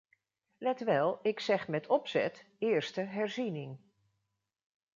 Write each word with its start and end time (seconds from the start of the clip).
Let 0.59 0.83
wel, 0.83 1.19
ik 1.21 1.39
zeg 1.39 1.67
met 1.67 1.87
opzet 1.87 2.45
“eerste 2.59 3.01
herziening”. 3.01 3.77